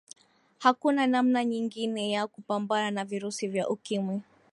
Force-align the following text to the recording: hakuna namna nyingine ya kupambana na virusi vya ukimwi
hakuna 0.59 1.07
namna 1.07 1.45
nyingine 1.45 2.11
ya 2.11 2.27
kupambana 2.27 2.91
na 2.91 3.05
virusi 3.05 3.47
vya 3.47 3.69
ukimwi 3.69 4.21